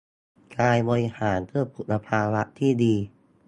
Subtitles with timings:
[0.57, 2.95] กายบริหารเพื่อสุขภาวะที่ดี